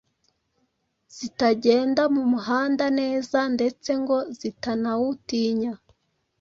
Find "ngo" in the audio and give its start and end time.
4.01-4.17